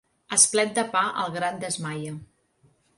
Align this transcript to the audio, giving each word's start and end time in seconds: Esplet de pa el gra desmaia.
Esplet 0.37 0.71
de 0.79 0.85
pa 0.95 1.05
el 1.25 1.31
gra 1.37 1.53
desmaia. 1.67 2.19